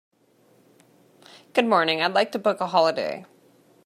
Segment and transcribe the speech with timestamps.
[1.53, 3.27] Good morning, I'd like to book a holiday.